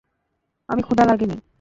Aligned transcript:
আমি 0.69 0.81
ক্ষুধা 0.81 1.03
লাগেনি। 1.05 1.35